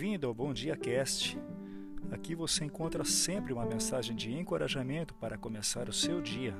Bem-vindo 0.00 0.26
ao 0.26 0.32
Bom 0.32 0.50
Dia 0.54 0.78
Cast. 0.78 1.38
Aqui 2.10 2.34
você 2.34 2.64
encontra 2.64 3.04
sempre 3.04 3.52
uma 3.52 3.66
mensagem 3.66 4.16
de 4.16 4.32
encorajamento 4.32 5.12
para 5.16 5.36
começar 5.36 5.90
o 5.90 5.92
seu 5.92 6.22
dia. 6.22 6.56